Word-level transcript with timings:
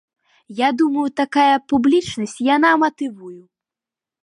Я 0.59 0.69
думаю 0.81 1.05
такая 1.21 1.55
публічнасць 1.73 2.35
яна 2.55 2.73
матывую. 2.87 3.37